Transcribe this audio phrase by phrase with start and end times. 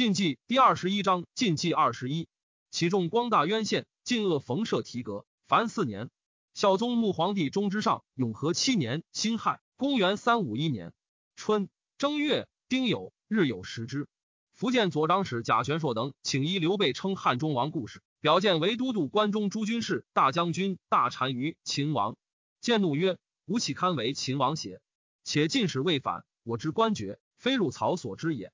[0.00, 2.26] 晋纪第二十一章晋纪二十一，
[2.70, 6.08] 启众光大渊县，晋恶冯舍提格，凡四年。
[6.54, 10.94] 孝宗穆皇帝中之上，永和七年辛亥，公元三五一年
[11.36, 11.68] 春
[11.98, 14.08] 正月丁酉，日有食之。
[14.54, 22.16] 福建左长史贾玄硕等请依刘备称汉中王故事，表见为都督关中诸军事、大将军、大单于秦王。
[22.62, 24.80] 见怒曰：“吾岂堪为秦王邪？
[25.24, 28.50] 且进使未反，我之官爵，非入曹所知也。”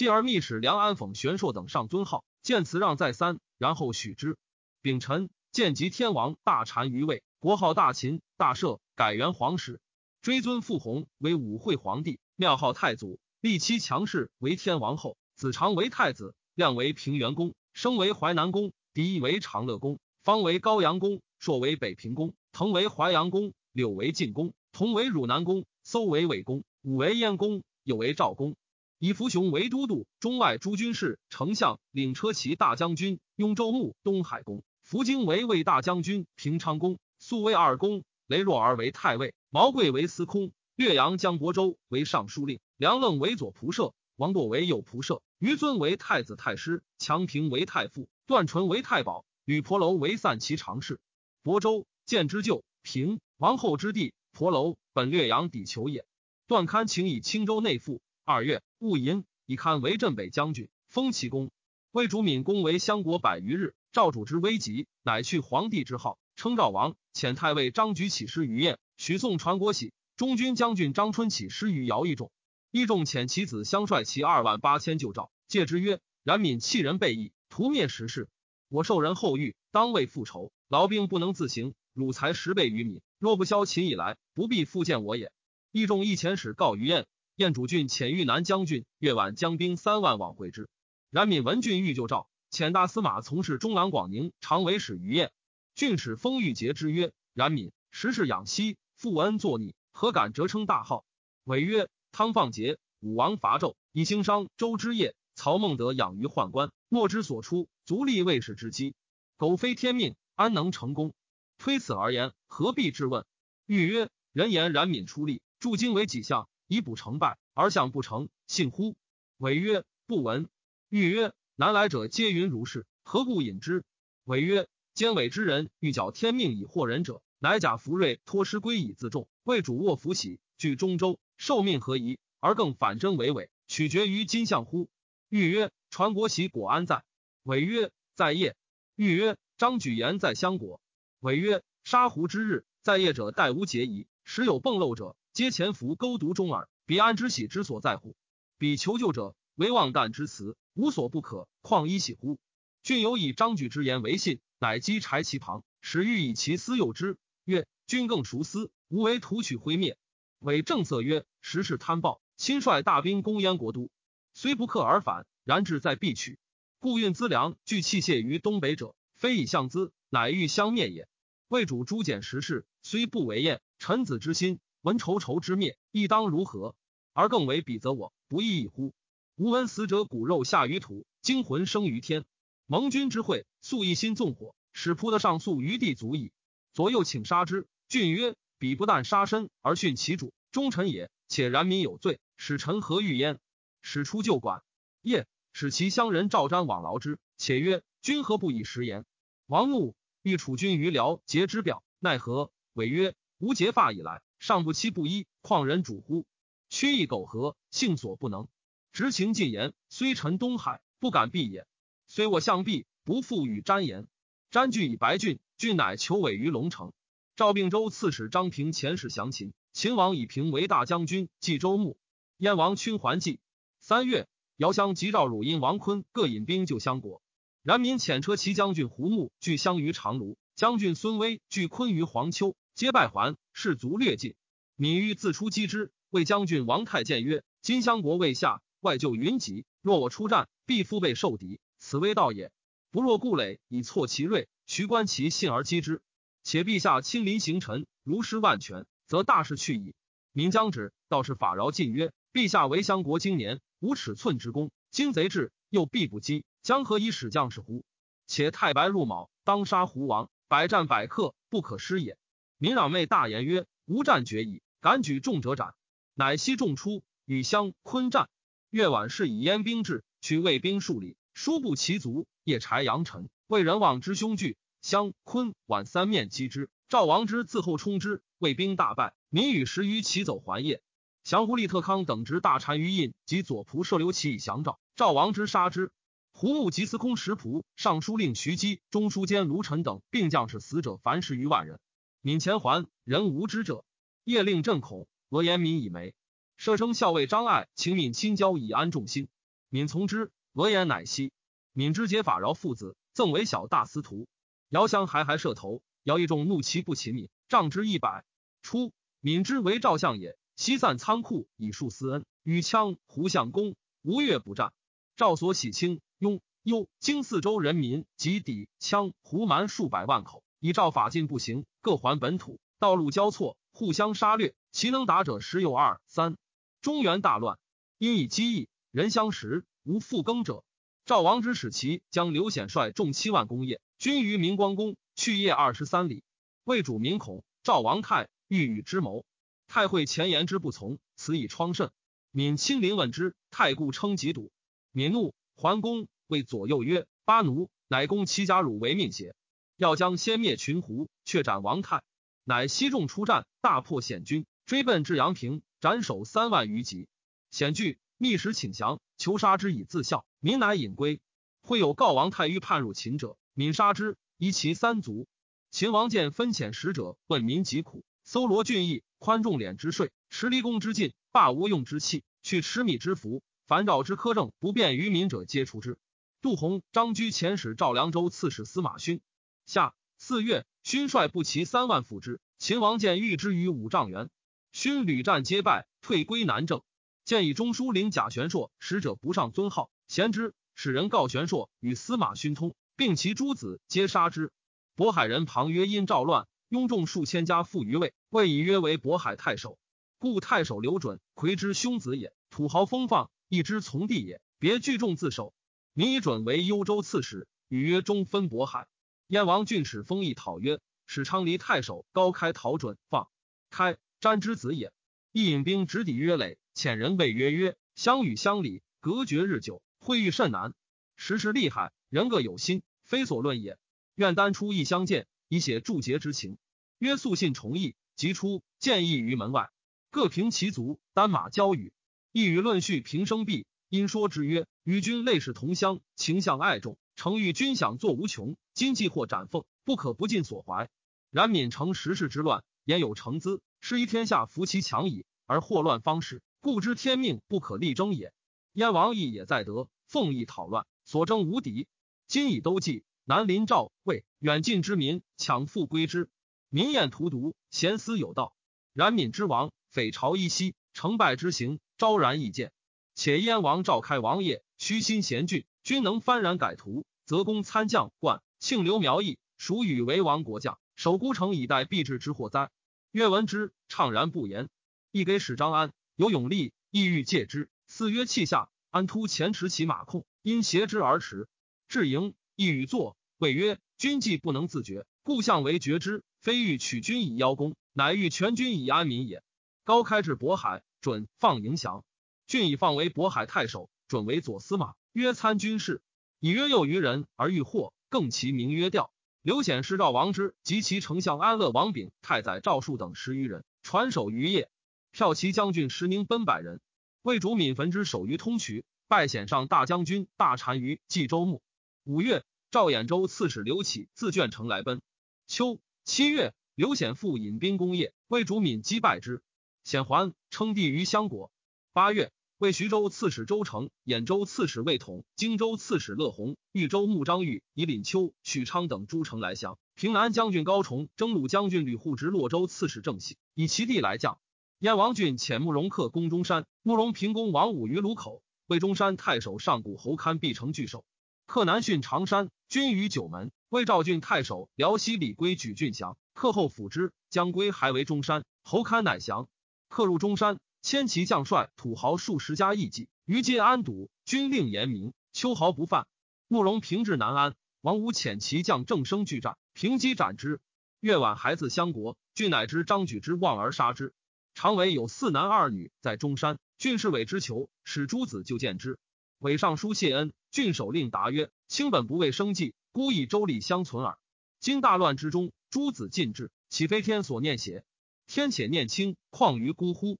[0.00, 4.38] 继而密使梁安讽玄硕等上尊号，见辞让再三，然后许之。
[4.80, 7.22] 丙辰，见即天王大单于位。
[7.38, 9.78] 国号大秦，大赦，改元皇室，
[10.22, 28.56] 追尊父弘为武惠皇帝，庙号太祖，立妻强氏为天王后，子长为太子，亮为平原公，生为淮南公，狄为长乐公，方为高阳公，朔为北平公，腾为淮阳公，柳为晋公，同为汝南公，搜为魏公，武为燕公，有为赵公，
[29.02, 36.98] 以福雄为都督，中外诸军事，丞相，领车骑大将军，雍州牧，东海公，福京为魏大将军，平昌公。
[37.18, 51.00] 素为二公，雷若儿为太尉，毛贵为司空，略阳江伯州为尚书令，梁愣为左仆射，王铎为右仆射，于尊为太子太师，强平为太傅，段纯为太保，吕婆楼为散骑常侍。
[51.42, 56.04] 亳州建之旧平王后之地，婆楼本略阳底求也。
[56.46, 58.02] 段堪请以青州内附。
[58.26, 61.50] 二月戊寅，以堪为镇北将军，封其功。
[61.90, 66.18] 魏主敏公为相国百余日，赵主之危急，乃去皇帝之号。
[66.34, 69.92] 称赵王，遣太尉张举起师于燕，许宋传国玺。
[70.16, 72.32] 中军将军张春起师于姚义仲，
[72.70, 78.30] 义仲遣其子相率其二万八千救赵，戒之曰：“冉闵弃人背义，屠灭时事。
[78.70, 80.52] 我受人后遇，当为复仇。
[80.68, 83.02] 劳兵不能自行，汝才十倍于民。
[83.18, 85.30] 若不消秦以来，不必复见我也。”
[85.70, 87.06] 义仲一遣使告于燕，
[87.40, 90.68] 燕主郡遣豫南将军越晚将兵三万往会之。
[91.08, 95.32] 冉闵闻郡欲救赵，遣大司马从事中郎广宁常为使于燕。
[95.74, 101.06] 郡使封玉节之曰：“冉闵时是养息，负恩作逆，何敢折称大号？”
[101.44, 105.14] 伟曰：“汤放节，武王伐纣，以兴商周之业。
[105.34, 108.94] 曹孟德养于宦官，莫之所出，足立卫士之基。
[109.38, 111.14] 苟非天命，安能成功？
[111.56, 113.24] 推此而言，何必质问？”
[113.64, 118.94] 欲曰：“人言冉闵出力，铸经为己相，以补成败，而相不成，信乎？”
[119.38, 120.48] 伟曰：“不闻。”
[120.88, 123.82] 欲曰：“南来者皆云如是，何故引之？”
[124.24, 124.68] 伟曰。
[124.92, 132.18] 奸伪之人欲矫天命以惑人者，乃假福瑞托师归以自重，为主卧福喜，据中州，受命何疑？
[132.40, 134.90] 而更反真为伪，取决于今相乎？
[135.28, 137.04] 欲曰：传国玺果安在？
[137.44, 138.56] 伪曰：在业。
[138.96, 140.82] 欲曰：张举言在相国。
[141.20, 146.68] 伪曰：杀胡之日，在业者待无节仪，时有迸漏者，皆潜伏勾毒中耳。
[146.84, 148.14] 彼安之喜之所在乎？
[148.58, 152.38] 彼求救者，唯望旦之辞，无所不可，况一喜乎？
[152.82, 154.38] 郡有以张举之言为信。
[154.58, 157.16] 乃击柴其旁，使欲以其私诱之。
[157.46, 159.96] 曰：君更熟思，无为图取灰灭。
[160.40, 163.90] 伪正色曰：时事贪暴，亲率大兵攻燕国都，
[164.34, 166.38] 虽不克而返，然志在必取。
[166.80, 171.08] 故运资粮具器械于东北者，非以相资，乃欲相灭也。
[171.48, 176.74] 魏主诛简时事，虽不为燕，臣子之心，闻仇仇之灭，亦当如何？
[177.12, 178.94] 而更为彼则我，不亦已乎？
[179.36, 182.24] 吾闻死者骨肉下于土，精魂生于天。
[182.66, 186.32] 盟军之会，素一心纵火，使扑得上诉于地足矣。
[186.72, 187.66] 左右请杀之。
[187.88, 191.10] 郡曰：彼不但杀身，而殉其主，忠臣也。
[191.28, 193.38] 且然民有罪，使臣何欲焉？
[193.82, 194.62] 使出旧馆，
[195.02, 197.18] 夜使其乡人赵瞻往劳之。
[197.36, 199.04] 且曰：君何不以食言？
[199.46, 202.50] 王怒，欲处君于辽，节之表，奈何？
[202.72, 206.24] 违曰：吾结发以来，上不期不依，况人主乎？
[206.70, 208.48] 屈意苟合，性所不能。
[208.90, 211.66] 执情尽言，虽臣东海，不敢避也。
[212.06, 214.08] 虽我相避，不复与瞻言。
[214.50, 216.94] 瞻惧以白郡，郡乃求委于龙城。
[217.36, 221.98] 赵并州刺史张平遣使降秦，秦王以平为大将军，冀州牧。
[222.38, 223.40] 燕王勋还计。
[223.78, 227.20] 三月，姚襄及赵汝阴王坤各引兵救襄国。
[227.62, 234.36] 然民遣车骑将军胡牧据襄于长卢，将军孙威据昆于黄丘，皆败还，士卒略尽。
[234.74, 242.50] 闵欲自出击之，谓将军王太监曰：“今襄国未下，外救云集，若我出战，必腹背受敌。”此谓道也。
[242.90, 246.00] 不若故垒以挫其锐，徐观其信而击之。
[246.42, 249.94] 且陛下亲临行臣，如失万全，则大事去矣。
[250.32, 254.70] 民将止，道是法饶进曰：陛下为襄国经年，无尺寸之功。
[254.90, 257.84] 今贼至，又必不击，将何以使将士乎？
[258.26, 262.16] 且太白入卯，当杀胡王，百战百克，不可失也。
[262.62, 265.74] 民攘妹大言曰：无战决矣，敢举重者斩。
[266.12, 268.28] 乃悉众出，与襄昆战。
[268.68, 270.04] 越晚是以燕兵至。
[270.20, 272.26] 取魏兵数里，殊不其足。
[272.44, 274.58] 夜柴扬尘，为人望之凶惧。
[274.82, 279.14] 襄昆宛三面击之，赵王之自后冲之，魏兵大败。
[279.30, 280.80] 民与十余骑走还邺。
[281.24, 285.92] 降胡利特康等执大单于印及左仆射刘启以降赵，赵王之杀之。
[286.34, 291.80] 胡穆及司空石仆、尚书令徐基、中书监卢臣等并将士死者凡十余万人。
[292.22, 293.82] 闵前还，人无知者。
[294.24, 296.14] 夜令震恐，俄言民以没。
[296.58, 299.28] 舍生校尉张爱请闵亲交以安众心，
[299.70, 300.30] 闵从之。
[300.52, 301.32] 俄言乃息。
[301.72, 304.28] 闵之节法饶父子，赠为小大司徒。
[304.68, 308.26] 遥相还还射头，姚一众怒其不勤闵，杖之一百。
[308.60, 314.74] 初，闵之为赵相也，西散仓库以树私恩，与羌胡相公吴越不战。
[315.16, 316.02] 赵所喜清。
[316.18, 322.60] 雍、幽、荆四州人民及抵羌、胡蛮数百万口，以赵法禁不行，各还本土。
[322.78, 326.36] 道路交错，互相杀掠，其能打者十有二三。
[326.82, 327.58] 中原大乱，
[327.98, 330.62] 因以饥役，人相食，无复耕者。
[331.06, 336.22] 赵王之使其将刘显率众七万攻业，军于明光宫，去夜二十三里。
[336.64, 339.24] 魏主民恐，赵王太欲与之谋，
[339.66, 341.90] 太会前言之不从，此以疮甚。
[342.30, 344.52] 闵亲临问之，太故称疾笃。
[344.92, 345.34] 闵怒。
[345.56, 349.34] 桓公谓左右曰：“巴奴乃攻其家汝为命邪？
[349.80, 352.02] 要将先灭群胡，却斩王泰。
[352.44, 357.08] 乃西众出战，大破险军，追奔至阳平，斩首三万余级。
[357.50, 360.26] 险惧，密使请降，求杀之以自效。
[360.38, 361.22] 民乃引归。
[361.62, 365.26] 会有告王太欲叛入秦者，敏杀之，夷其三族。
[365.70, 375.96] 秦王见分遣使者问民疾苦，搜罗郡邑，宽重敛之税，持离宫之禁，罢无用之器，去吃米之服。”凡赵之苛政不便于民者，皆除之。
[376.42, 379.22] 杜洪、张居前使赵凉州刺史司马勋。
[379.70, 382.40] 夏四月，勋率步骑三万赴之。
[382.58, 384.28] 秦王见遇之于五丈原，
[384.72, 386.82] 勋屡战皆败，退归南郑。
[387.24, 390.54] 见以中书令贾玄硕使者不上尊号，贤之。
[390.74, 394.50] 使人告玄硕与司马勋通，并其诸子皆杀之。
[394.96, 399.78] 渤海人庞曰：因赵乱，拥众数千家附于魏，魏以约为渤海太守。
[400.18, 403.30] 故太守刘准，魁之兄子也，土豪风放。
[403.46, 405.54] 一之从弟也，别聚众自守。
[405.92, 408.88] 民以准为幽州刺史，与曰中分渤海。
[409.30, 413.28] 燕王郡使封邑讨曰：使昌黎太守高开讨准放
[413.70, 414.92] 开詹之子也。
[415.30, 420.74] 亦引兵直抵约垒，遣人谓曰：曰相与乡里隔绝日久，会遇甚难。
[421.14, 423.78] 时时厉害，人各有心，非所论也。
[424.16, 426.58] 愿单出一相见，以写祝节之情。
[426.98, 429.70] 曰素信崇义，即出见义于门外，
[430.10, 431.92] 各凭其足，单马交与。
[432.32, 438.56] 亦与论叙平生毕，因说之曰：“与君类世同乡，情相爱重，诚欲君享作无穷。
[438.72, 440.88] 今既获斩凤，不可不尽所怀。
[441.30, 448.32] 然闵成时事之乱，言有成资，是一天下服其强矣，而祸乱方始，故知天命不可力争也。
[448.72, 451.88] 燕王义也在得，奉义讨乱，所争无敌。
[452.26, 456.30] 今已都计，南临赵魏，远近之民抢复归之，
[456.70, 458.54] 民厌荼毒，贤思有道。
[458.94, 462.72] 然闵之亡，匪朝依稀，成败之行。”昭然易见，
[463.14, 472.72] 且燕王召开王业，虚心贤俊，均能幡然改图，则公参将冠庆刘苗裔，属与为王国将，守孤城以待必至之祸哉？
[473.12, 474.68] 曰闻之，怅然不言。
[475.12, 477.68] 亦给使张安有勇力，意欲戒之。
[477.86, 481.46] 四曰泣下，安突前驰其马控，因挟之而驰。
[481.86, 486.24] 至营，亦与坐，谓曰：君既不能自决，故相为决之。
[486.40, 489.44] 非欲取君以邀功，乃欲全军以安民也。
[489.84, 490.82] 高开至渤海。
[491.00, 492.04] 准放迎降，
[492.48, 496.02] 郡以放为渤海太守，准为左司马，曰参军事。
[496.40, 499.12] 以约诱于人而欲获，更其名曰调。
[499.42, 504.70] 刘显是赵王之及其丞相安乐王炳、太宰赵树等十余人，传守于业。
[505.12, 506.80] 骠骑将军石宁奔百人，
[507.20, 511.60] 魏主闵焚之守于通衢，拜显上大将军、大单于冀州牧。
[512.04, 515.02] 五月，赵兖州刺史刘启自卷城来奔。
[515.46, 519.42] 秋七月，刘显复引兵攻业，魏主闵击败之。
[519.84, 521.52] 显还，称帝于襄国。
[521.92, 529.78] 八月，为徐州刺史周成、兖州刺史魏统、荆州刺史乐弘、豫州牧张玉、以廪丘、许昌等诸城来降。
[529.94, 534.38] 平南将军高崇、征虏将军吕护执洛州刺史郑喜，以其地来降。
[534.78, 538.42] 燕王俊遣慕容克攻中山，慕容平攻王武于鲁口。
[538.66, 541.06] 魏中山太守上古侯堪必城拒守。
[541.46, 543.52] 克南训长山，军于九门。
[543.70, 549.48] 魏赵郡太守辽西李归举郡降，克后辅之，将归还为中山侯堪乃降。
[549.88, 554.10] 克入中山，千骑将帅土豪数十家义妓，于皆安堵。
[554.24, 556.06] 军令严明，秋毫不犯。
[556.48, 560.60] 慕容平至南安，王武遣骑将郑生拒战，平击斩之。
[561.00, 564.14] 越晚，孩子相国，郡乃知张举之望而杀之。
[564.54, 568.98] 常为有四男二女在中山，郡士委之求，使诸子就见之。
[569.38, 574.18] 伪尚书谢恩，郡守令答曰：“卿本不为生计，孤以周礼相存耳。
[574.60, 577.84] 今大乱之中，诸子尽至，岂非天所念邪？
[578.26, 580.18] 天且念卿，况于孤乎？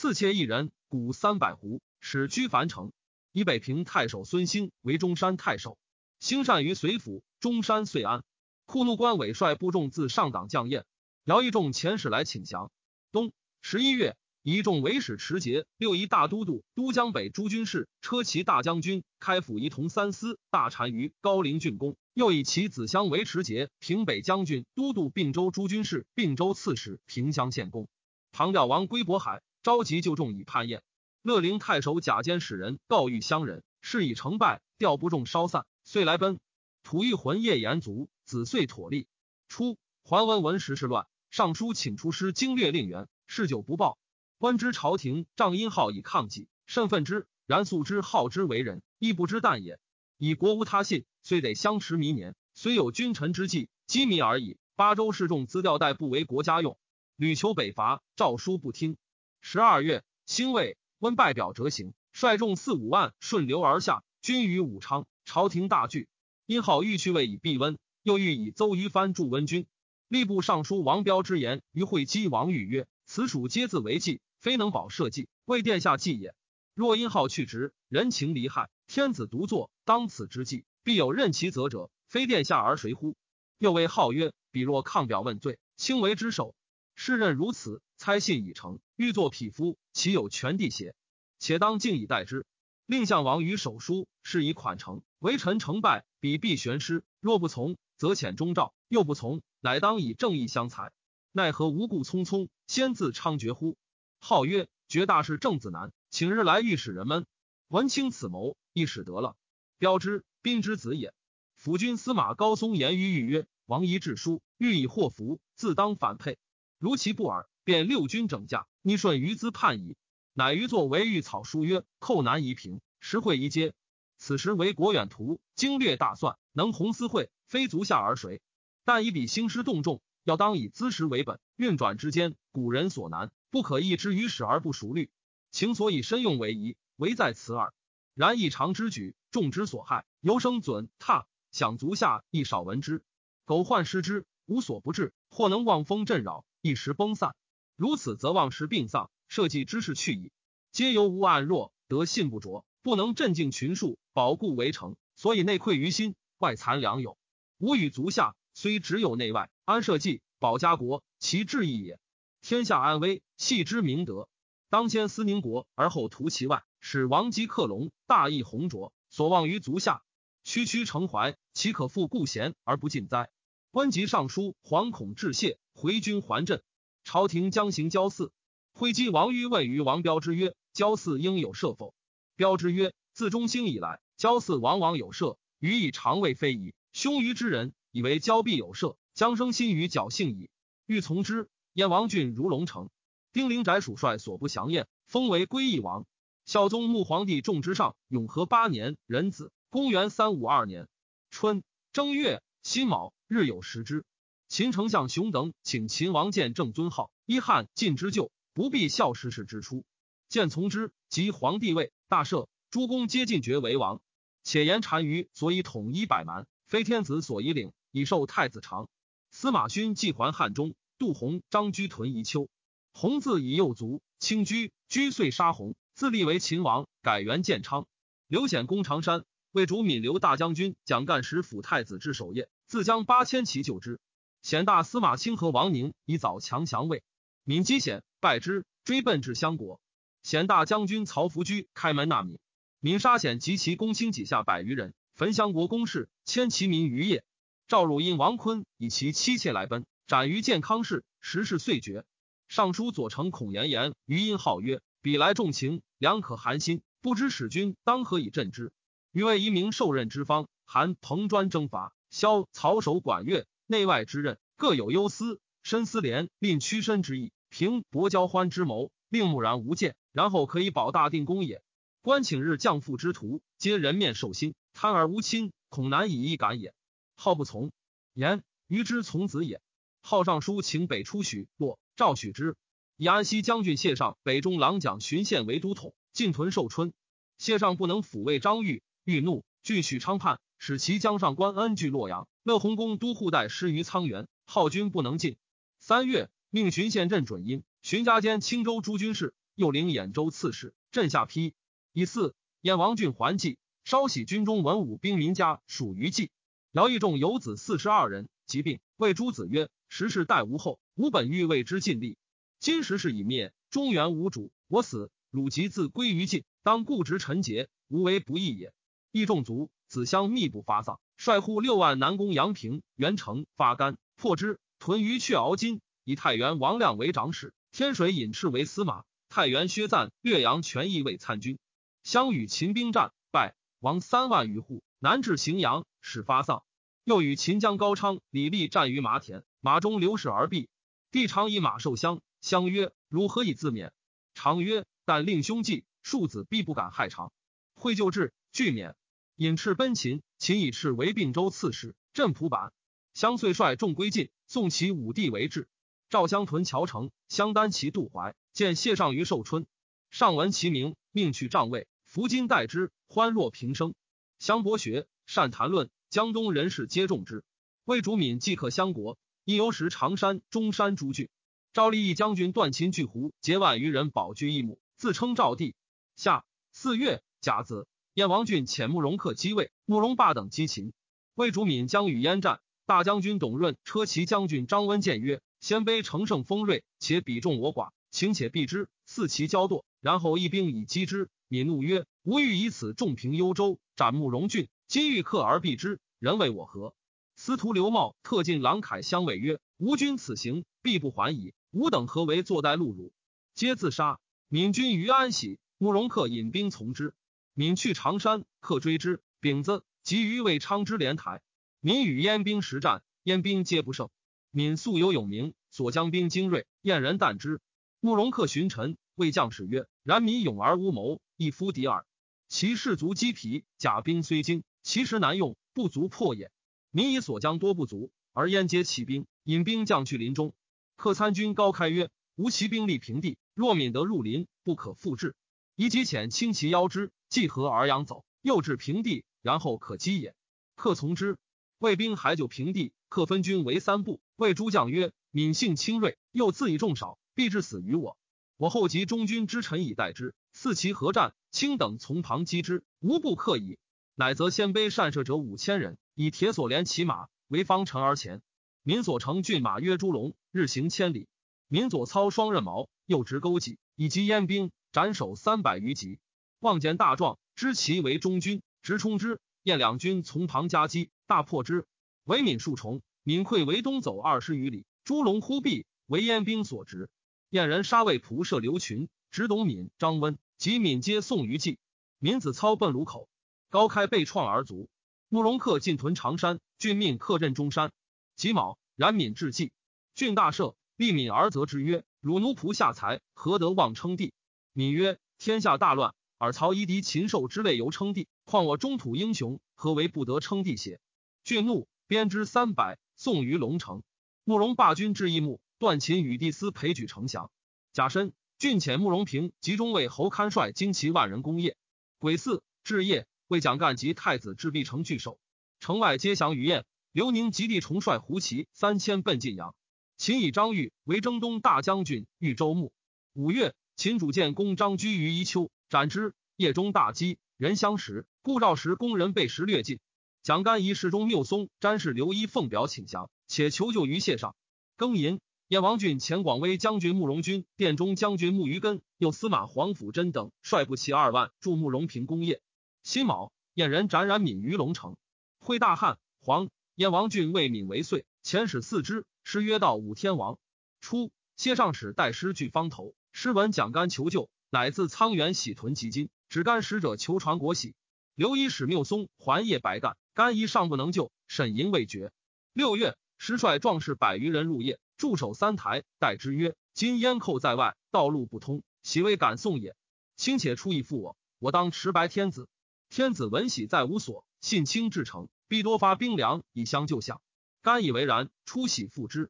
[0.00, 2.92] 赐妾一人，谷三百斛，使居樊城。
[3.32, 5.76] 以北平太守孙兴为中山太守，
[6.20, 8.22] 兴善于随府，中山遂安。
[8.64, 10.84] 库怒关委帅部众自上党将宴，
[11.24, 12.70] 姚义众遣使来请降。
[13.10, 21.96] 冬十一月。”一众为使持节，六一大都督、都江北诸军事、车骑大将军、开府仪同三司、大单于、高陵郡公。
[22.14, 27.88] 又以其子相为持节、平北将军、都督并州诸军事、并州刺史、平乡县公。
[28.30, 30.82] 唐调王归渤海，召集就众以叛燕。
[31.20, 36.40] 乐陵太守贾监使人告谕乡人，事已成败，调不众稍散，遂来奔。
[36.82, 39.08] 吐欲魂夜延卒，子遂妥立。
[39.46, 43.98] 初，桓温闻时事乱，上书请出师经略令员，事久不报。
[44.38, 47.26] 官之朝廷，仗殷号以抗己，甚愤之。
[47.44, 49.78] 然素之好之为人，亦不知惮也。
[50.16, 54.56] 以国无他信，虽得相持弥年，虽有君臣之计，机密而已。
[54.76, 56.78] 八州示众资调代不为国家用，
[57.16, 58.96] 屡求北伐，诏书不听。
[59.40, 65.06] 十二月，兴魏，温拜表折行，率众四五万顺流而下，军于武昌。
[65.24, 66.08] 朝廷大惧。
[66.46, 69.66] 殷浩欲去魏以避温，又欲以邹于藩助温军。
[70.08, 76.34] 吏部尚书王彪之言于会稽王玉曰：“此属皆自为计。”非能保社稷，为殿下计也。
[76.74, 83.16] 若因好去职，人情离害，天子独坐，当此之际，必有任其责者，非殿下而谁乎？
[83.58, 86.54] 又谓号曰：彼若抗表问罪，轻为之首。
[86.94, 90.94] 世任如此，猜信已成，欲作匹夫，岂有权地邪？
[91.40, 92.46] 且当敬以待之。
[92.86, 95.02] 令相王于手书，是以款成。
[95.18, 97.02] 为臣成败，彼必悬师。
[97.20, 100.92] 若不从，则遣中诏；又不从，乃当以正义相裁。
[101.32, 103.76] 奈何无故匆匆，先自猖獗乎？
[104.20, 107.26] 号曰：“绝大事正子难，请日来御史人们
[107.66, 109.36] 闻清此谋，亦使得了。
[109.76, 111.12] 标之，宾之子也。
[111.56, 116.38] 辅军司马高松言于御曰：‘王仪致书，欲以祸福，自当反配。
[116.78, 119.98] 如其不耳，便六军整驾，逆顺于兹叛矣。’
[120.32, 123.74] 乃于作为御草书曰：‘寇难夷平，实会宜阶。’
[124.16, 128.40] 此时为国远图，经略大算，能弘思会，非足下而谁？
[128.86, 135.10] 但以彼兴师动众，要当以资实为本，运转之间，古人所难。”不可易之于始而不熟虑，
[135.50, 137.74] 情所以深用为宜，唯在此耳。
[138.14, 143.02] 然异常之举，众之所害，由生准踏，想足下亦少闻之。
[143.44, 147.34] 苟患失之，无所不至，或能望风震扰，一时崩散。
[147.78, 150.32] 如此，则望时病丧，社稷之事去矣。
[150.72, 157.16] 皆由无暗弱，得信不着，不能镇静群庶，保固围城，所以内溃于心，外惭良友。
[157.58, 162.00] 吾与足下，虽只有内外，安社稷，保家国，其志义也。
[162.42, 164.28] 天下安危，系之明德。
[164.70, 170.02] 当先思宁国，而后图其外，使王姬克隆，大义宏卓，所望于足下。
[170.42, 173.30] 区区诚怀，岂可复故贤而不尽哉？
[173.70, 176.60] 官及尚书，惶恐致谢，回军还镇。
[177.08, 178.32] 朝廷将行交祀。
[178.74, 181.94] 会稽王于问于王彪之曰：“交祀应有赦否？”
[182.36, 186.74] 彪之曰：“自中兴以来，交祀往往有赦，予以常未非矣。
[186.92, 190.50] 凶于之人，以为交必有赦，将生心于侥幸矣。
[190.84, 192.90] 欲从之。”燕王郡如龙城，
[193.32, 196.04] 丁陵宅属帅所不降燕，封为归义王。
[196.44, 200.88] 孝宗穆皇帝重之上，永和八年壬子，公元三五二年
[201.30, 201.62] 春
[201.94, 204.04] 正月辛卯，日有食之。
[204.48, 209.84] 秦丞相熊等请秦王见正尊号，一汉晋之旧，不必孝时事之初。
[210.30, 214.00] 见从之，即皇帝位，大赦，诸公皆进爵为王。
[214.42, 218.88] 且言单于所以统一百蛮，非天子所以领，以受太子长。
[219.30, 220.74] 司马勋既还汉中。
[220.96, 222.48] 杜洪、张居屯宜丘，
[222.92, 227.86] 洪自以右卒，清居居遂杀洪，自立为秦王，改元建昌。
[228.26, 234.00] 刘显攻长山，为主闽刘大将军蒋干时辅太子之守业，自将八千骑救之。
[234.48, 237.02] 显大司马清和王宁以早强降魏，
[237.44, 239.78] 闽击显，败之，追奔至襄国。
[240.22, 242.38] 显大将军曹福居开门纳闽，
[242.80, 247.24] 闽杀显及其公卿几下百余人，焚襄国宫室，迁其民于业。
[247.66, 249.84] 赵汝因王坤以其妻妾来奔。
[250.06, 252.06] 斩于建康室，时事遂绝。
[252.48, 258.72] 尚书左丞孔颜言于因号曰：“彼来重情，良可寒心，不知使君当何以镇之？”
[259.12, 271.62] 余为一名受任之方，韩彭专征伐，萧曹守管乐，内外之任各有忧思，深思廉令屈身之意，平伯交欢之谋，令木然无见，然后可以保大定公也。
[272.00, 276.72] 官请日降父之徒，皆人面兽心，贪而无亲，恐难以一感也。
[277.14, 277.70] 好不从
[278.14, 279.60] 言，余之从子也。
[280.00, 282.56] 号尚书，请北出许洛，赵许之。
[282.96, 286.94] 以安西将军谢上北中郎将巡县为都统，进屯寿春。
[287.36, 292.26] 谢尚不能抚慰张玉，欲怒，据许昌叛，使其将上官恩据洛阳。
[292.48, 295.36] 乐洪公都护带失于沧原，号军不能进。
[295.80, 300.72] 三月，命巡县镇准阴，巡家兼青州诸军事，又领兖州刺史。
[300.90, 301.52] 镇下邳。
[301.92, 306.30] 以四，燕王郡还济，稍喜军中文武兵民家属于济。
[306.72, 312.16] 姚义仲有子四十二人，疾病，谓诸子曰：“时事待无后，吾本欲为之尽力。
[312.60, 318.72] 今时事已灭，中原无主，我死，汝即自归于晋，当固执臣节，无为不义也。”
[319.12, 320.98] 义仲卒，子相密不发丧。
[321.18, 329.02] 率户六万南攻阳平，元城发干破之，屯于雀鳌津，以太原王亮为长史，天水尹赤为司马。
[329.28, 331.58] 太原薛赞略阳权益为参军，
[332.04, 336.62] 相与秦兵战败，亡三万余户，南至荥阳，始发丧。
[337.02, 340.68] 又与秦将高昌、李立战于麻田，马中流矢而毙。
[341.10, 343.92] 帝常以马受相，相曰：“汝何以自免？”
[344.34, 347.32] 常曰：“但令兄计，庶子必不敢害常。”
[347.74, 348.94] 会就治，拒免。
[349.34, 352.72] 引赤奔秦，秦以赤为并州刺史，镇蒲坂。
[353.12, 355.68] 相遂率众归晋，送其武帝为质。
[356.08, 359.66] 赵襄屯谯城，相丹其渡淮，见谢尚于寿春，
[360.10, 363.94] 上闻其名，命去帐位，服金待之，欢若平生。
[364.38, 367.44] 相博学，善谈论，江东人士皆重之。
[367.84, 371.28] 魏主敏即克相国，因游时常山、中山诸郡。
[371.72, 375.74] 赵立义将军断秦巨胡，结万余人，保居一亩，自称赵帝。
[376.14, 377.88] 夏四月甲子。
[378.18, 380.92] 燕王俊遣慕容克击魏，慕容霸等击秦。
[381.36, 394.68] 魏主敏将与燕战，大将军董润、车骑将军张温谏曰：“鲜卑乘胜锋锐，且彼众我寡，请且避之，四其交堕，然后一兵以击之。”敏怒曰：“吾欲以此重平幽州，斩慕容俊。
[394.88, 396.94] 今欲克而避之，人为我何？”
[397.38, 401.54] 司徒刘茂特进郎凯相谓曰：“吾君此行必不还矣。
[401.70, 403.12] 吾等何为坐待戮辱？
[403.54, 404.18] 皆自杀。
[404.48, 407.14] 敏君于安喜，慕容克引兵从之。”
[407.58, 409.20] 闽去长山，客追之。
[409.40, 411.42] 丙子，及于魏昌之连台。
[411.80, 414.10] 闽与燕兵实战，燕兵皆不胜。
[414.52, 417.60] 闽素有勇名，所将兵精锐，燕人惮之。
[417.98, 422.06] 慕容克寻臣，谓将士曰：“然民勇而无谋，一夫敌耳。
[422.46, 426.52] 其士卒积疲，甲兵虽精，其实难用，不足破也。
[426.92, 430.54] 民以所将多不足，而燕皆起兵，引兵将去林中。
[430.94, 435.34] 客参军高开曰：‘吾其兵力平地，若闵得入林，不可复制。
[435.78, 440.34] 以己遣轻其腰之。’”既合而扬走，又至平地，然后可击也。
[440.74, 441.36] 客从之。
[441.78, 444.20] 魏兵还就平地，客分军为三部。
[444.34, 448.16] 谓诸将曰：“敏性轻锐，又自以众少，必致死于我。
[448.56, 450.34] 我后及中军之臣以待之。
[450.52, 453.78] 四其合战，卿等从旁击之，无不克矣。
[454.16, 458.42] 乃则鲜卑善射者五千人，以铁索连其马，为方城而前。
[458.82, 461.28] 民所乘骏马曰朱龙，日行千里。
[461.68, 466.18] 民左操双刃矛，右执钩戟，以及燕兵，斩首三百余级。”
[466.60, 469.40] 望见大壮，知其为中军，直冲之。
[469.62, 471.86] 燕两军从旁夹击，大破之。
[472.24, 474.84] 为闽数重，敏溃为东走二十余里。
[475.04, 477.08] 朱龙忽避，为燕兵所执。
[477.50, 481.78] 燕人杀魏仆射刘群，执董敏、张温及敏皆送于济。
[482.18, 483.28] 闽子操奔卢口，
[483.68, 484.88] 高开被创而卒。
[485.28, 487.92] 慕容恪进屯长山，郡命克镇中山。
[488.34, 489.72] 己卯，冉闵至济，
[490.14, 494.32] 郡大赦，立闵而责之曰：“汝奴仆下才，何得妄称帝？”
[494.78, 501.00] 闵曰：“天下大乱。”尔曹夷狄禽兽之类犹称帝，况我中土英雄，何为不得称帝邪？
[501.42, 504.04] 俊怒，鞭之三百，送于龙城。
[504.44, 507.50] 慕容霸军至义木，段秦与帝司陪举丞相。
[507.92, 511.74] 甲申，郡遣慕容平集中尉侯堪率精骑万人攻邺。
[512.20, 515.40] 癸巳，至夜，为蒋干及太子至必城聚守，
[515.80, 516.84] 城外皆降于燕。
[517.10, 519.74] 刘宁及弟重率胡骑三千奔晋阳。
[520.16, 522.92] 秦以张玉为征东大将军，豫州牧。
[523.32, 525.72] 五月，秦主建公张居于宜丘。
[525.88, 529.98] 斩之，夜中大饥，人相食，故赵时工人被食略尽。
[530.44, 534.54] 蒋干以侍中缪松、詹事刘一奉表请降，且求救于谢上。
[534.96, 542.62] 庚寅，燕王俊前广威将军慕容军、殿中将军慕于根，又司马黄甫真等率部骑二万助慕容平攻业。
[543.02, 545.16] 辛卯，燕人斩冉闵于龙城。
[545.58, 550.56] 会大汉，黄燕王俊为闵为岁，遣使四之，诗曰道武天王。
[551.00, 554.50] 初，谢上使带师据方头，师闻蒋干求救。
[554.68, 557.94] 乃自沧源喜屯及金，只干使者求传国玺。
[558.34, 562.32] 刘一使缪松还夜白干，干一尚不能救，沈银未决。
[562.72, 569.94] 六月，师率壮士百余人入夜，驻守三台，待之曰：“今燕寇在外，道路不通，喜未敢送也？
[570.34, 572.68] 卿且出以复我，我当持白天子。
[573.08, 577.40] 天子闻喜在无所，信卿至诚，必多发兵粮以相救相。
[577.82, 579.48] 干以为然，出喜复之。